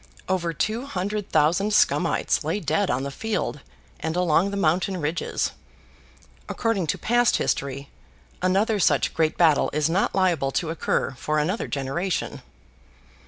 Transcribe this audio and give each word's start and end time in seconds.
Over 0.27 0.51
two 0.51 0.87
hundred 0.87 1.29
thousand 1.29 1.73
Scumites 1.75 2.43
lay 2.43 2.59
dead 2.59 2.89
on 2.89 3.03
the 3.03 3.11
field 3.11 3.59
and 3.99 4.15
along 4.15 4.49
the 4.49 4.57
mountain 4.57 4.97
ridges. 4.97 5.51
According 6.49 6.87
to 6.87 6.97
past 6.97 7.35
history, 7.37 7.87
another 8.41 8.79
such 8.79 9.13
great 9.13 9.37
battle 9.37 9.69
is 9.73 9.91
not 9.91 10.15
liable 10.15 10.49
to 10.53 10.71
occur 10.71 11.11
for 11.19 11.37
another 11.37 11.67
generation. 11.67 12.41